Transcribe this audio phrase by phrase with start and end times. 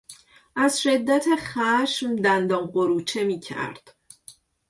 [0.55, 3.95] از شدت خشم دندان قروچه میکرد.